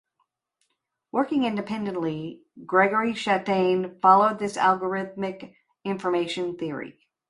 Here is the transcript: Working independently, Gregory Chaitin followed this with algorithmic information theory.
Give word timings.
Working 1.11 1.43
independently, 1.43 2.41
Gregory 2.65 3.13
Chaitin 3.13 3.99
followed 4.01 4.39
this 4.39 4.55
with 4.55 4.63
algorithmic 4.63 5.53
information 5.83 6.57
theory. 6.57 6.97